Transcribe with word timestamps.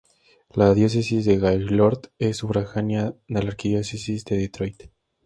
La 0.55 0.73
Diócesis 0.73 1.25
de 1.25 1.37
Gaylord 1.43 2.07
es 2.27 2.37
sufragánea 2.41 3.05
d 3.11 3.15
la 3.33 3.39
Arquidiócesis 3.45 4.25
de 4.25 4.35
Detroit. 4.43 4.79